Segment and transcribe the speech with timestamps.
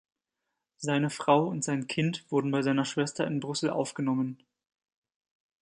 [0.77, 4.39] Seine Frau und sein Kind wurden bei seiner Schwester in Brüssel aufgenommen.